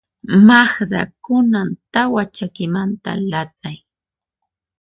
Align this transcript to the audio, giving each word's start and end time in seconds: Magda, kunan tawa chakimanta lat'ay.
Magda, 0.47 1.01
kunan 1.23 1.69
tawa 1.93 2.23
chakimanta 2.35 3.11
lat'ay. 3.29 3.77